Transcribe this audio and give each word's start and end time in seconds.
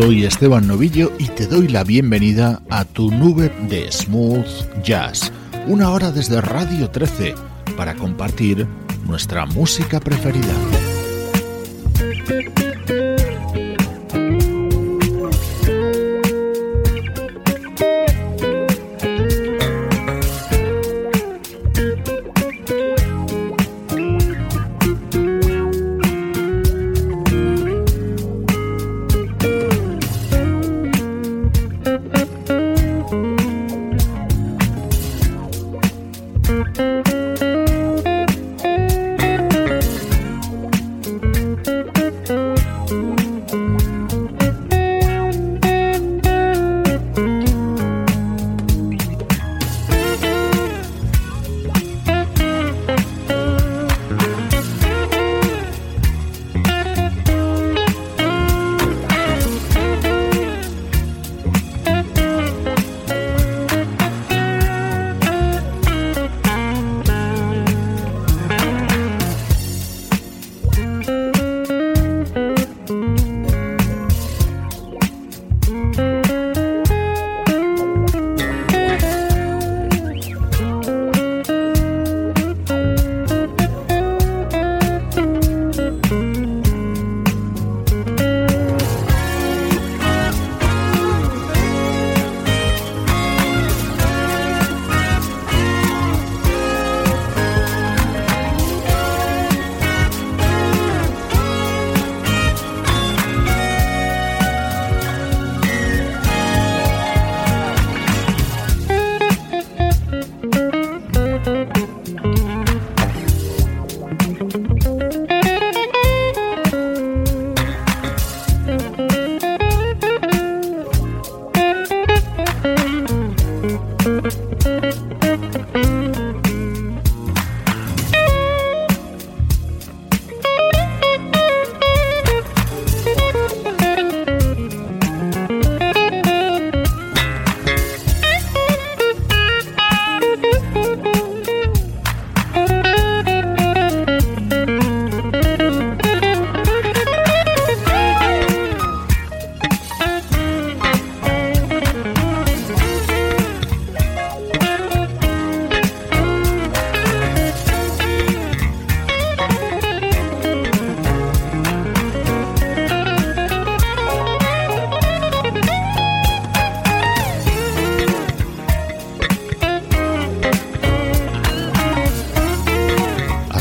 Soy 0.00 0.24
Esteban 0.24 0.66
Novillo 0.66 1.12
y 1.18 1.26
te 1.26 1.46
doy 1.46 1.68
la 1.68 1.84
bienvenida 1.84 2.62
a 2.70 2.86
tu 2.86 3.10
nube 3.10 3.52
de 3.68 3.92
smooth 3.92 4.46
jazz. 4.82 5.30
Una 5.66 5.90
hora 5.90 6.10
desde 6.10 6.40
Radio 6.40 6.88
13 6.88 7.34
para 7.76 7.94
compartir 7.94 8.66
nuestra 9.04 9.44
música 9.44 10.00
preferida. 10.00 10.54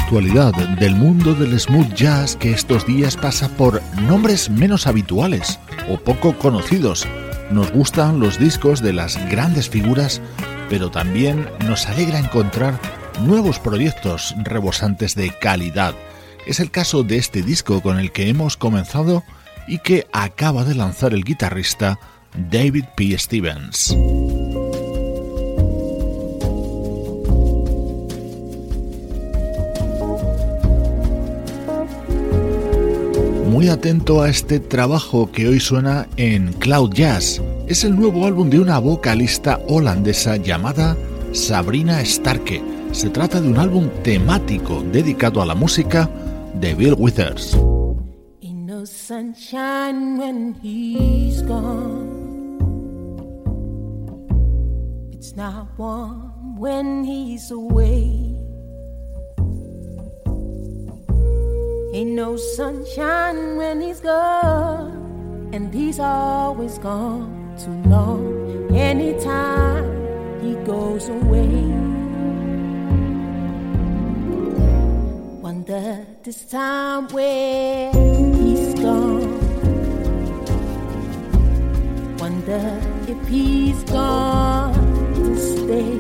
Del 0.10 0.96
mundo 0.96 1.36
del 1.36 1.60
smooth 1.60 1.94
jazz 1.94 2.36
que 2.36 2.52
estos 2.52 2.84
días 2.88 3.16
pasa 3.16 3.48
por 3.48 3.80
nombres 4.08 4.50
menos 4.50 4.88
habituales 4.88 5.60
o 5.88 5.98
poco 6.00 6.36
conocidos. 6.36 7.08
Nos 7.52 7.72
gustan 7.72 8.20
los 8.20 8.40
discos 8.40 8.82
de 8.82 8.92
las 8.92 9.24
grandes 9.30 9.70
figuras, 9.70 10.20
pero 10.68 10.90
también 10.90 11.48
nos 11.68 11.86
alegra 11.86 12.18
encontrar 12.18 12.80
nuevos 13.22 13.60
proyectos 13.60 14.34
rebosantes 14.44 15.14
de 15.14 15.30
calidad. 15.30 15.94
Es 16.48 16.60
el 16.60 16.72
caso 16.72 17.04
de 17.04 17.18
este 17.18 17.44
disco 17.44 17.82
con 17.82 18.00
el 18.00 18.12
que 18.12 18.30
hemos 18.30 18.58
comenzado 18.58 19.24
y 19.68 19.78
que 19.78 20.08
acaba 20.12 20.64
de 20.64 20.74
lanzar 20.74 21.14
el 21.14 21.24
guitarrista 21.24 22.00
David 22.50 22.86
P. 22.98 23.16
Stevens. 23.16 23.96
Muy 33.60 33.68
atento 33.68 34.22
a 34.22 34.30
este 34.30 34.62
trabajo 34.62 35.30
que 35.34 35.50
hoy 35.50 35.60
suena 35.60 36.08
en 36.16 36.54
Cloud 36.54 36.94
Jazz. 36.94 37.42
Es 37.68 37.84
el 37.84 37.94
nuevo 37.94 38.26
álbum 38.26 38.50
de 38.50 38.58
una 38.58 38.80
vocalista 38.80 39.60
holandesa 39.68 40.38
llamada 40.38 40.96
Sabrina 41.34 42.00
Starke. 42.06 42.64
Se 42.94 43.10
trata 43.10 43.42
de 43.42 43.50
un 43.50 43.58
álbum 43.58 43.90
temático 44.02 44.82
dedicado 44.94 45.42
a 45.42 45.46
la 45.46 45.56
música 45.56 46.10
de 46.54 46.74
Bill 46.74 46.96
Withers. 46.98 47.58
Ain't 62.00 62.12
no 62.12 62.38
sunshine 62.38 63.58
when 63.58 63.82
he's 63.82 64.00
gone, 64.00 65.50
and 65.52 65.74
he's 65.74 66.00
always 66.00 66.78
gone 66.78 67.58
too 67.60 67.76
long. 67.90 68.74
Anytime 68.74 69.84
he 70.42 70.56
goes 70.64 71.10
away, 71.10 71.52
wonder 75.44 76.06
this 76.24 76.46
time 76.46 77.10
where 77.10 77.92
he's 77.92 78.74
gone. 78.76 79.28
Wonder 82.18 82.80
if 83.10 83.28
he's 83.28 83.84
gone 83.84 84.74
to 85.16 85.36
stay. 85.36 86.00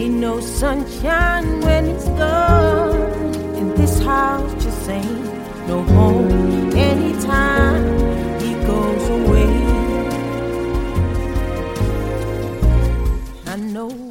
Ain't 0.00 0.14
no 0.14 0.40
sunshine 0.40 1.57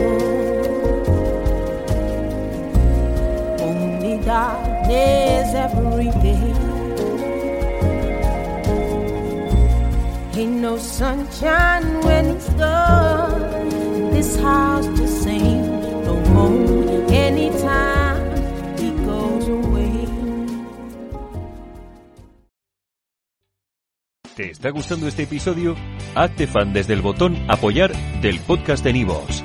gone. 0.00 0.40
darkness 4.30 5.54
every 5.54 6.10
day. 6.22 6.52
Ain't 10.40 10.60
no 10.62 10.78
sunshine 10.78 11.86
when 12.06 12.26
it's 12.34 12.48
gone. 12.54 14.10
This 14.12 14.36
house 14.40 14.86
just 14.98 15.26
ain't 15.26 15.66
no 16.06 16.14
home 16.34 17.10
anytime 17.10 18.18
he 18.78 18.90
goes 19.04 19.48
away. 19.48 20.06
¿Te 24.36 24.50
está 24.50 24.70
gustando 24.70 25.08
este 25.08 25.24
episodio? 25.24 25.76
Hazte 26.14 26.46
fan 26.46 26.72
desde 26.72 26.94
el 26.94 27.02
botón 27.02 27.36
apoyar 27.48 27.92
del 28.22 28.40
podcast 28.40 28.82
de 28.82 28.92
Nivos. 28.94 29.44